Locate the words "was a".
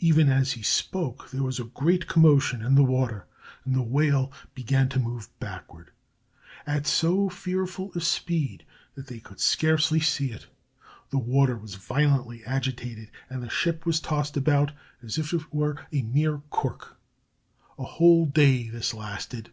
1.44-1.64